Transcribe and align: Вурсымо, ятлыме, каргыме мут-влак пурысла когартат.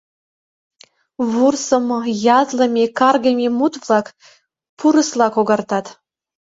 Вурсымо, 1.31 1.99
ятлыме, 2.39 2.85
каргыме 2.99 3.47
мут-влак 3.57 4.07
пурысла 4.77 5.27
когартат. 5.35 5.85